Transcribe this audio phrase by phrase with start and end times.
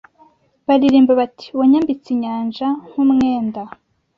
[0.67, 3.61] baririmba bati Wayambitse inyanja nkumwenda